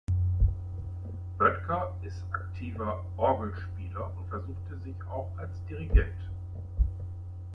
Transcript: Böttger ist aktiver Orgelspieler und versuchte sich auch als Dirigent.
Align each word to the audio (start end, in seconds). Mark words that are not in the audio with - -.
Böttger 1.37 1.93
ist 2.01 2.23
aktiver 2.33 3.05
Orgelspieler 3.17 4.11
und 4.17 4.27
versuchte 4.29 4.79
sich 4.79 4.95
auch 5.07 5.29
als 5.37 5.63
Dirigent. 5.69 6.31